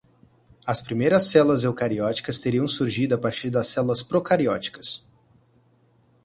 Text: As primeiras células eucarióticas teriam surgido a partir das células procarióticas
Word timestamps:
As 0.65 0.81
primeiras 0.81 1.25
células 1.25 1.63
eucarióticas 1.63 2.39
teriam 2.41 2.67
surgido 2.67 3.13
a 3.13 3.19
partir 3.19 3.51
das 3.51 3.67
células 3.67 4.01
procarióticas 4.01 5.05